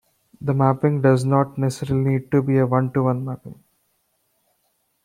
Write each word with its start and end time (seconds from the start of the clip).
The 0.41 0.55
mapping 0.55 1.03
does 1.03 1.23
not 1.25 1.59
necessarily 1.59 2.13
need 2.13 2.31
to 2.31 2.41
be 2.41 2.57
a 2.57 2.65
one-to-one 2.65 3.23
mapping. 3.23 3.61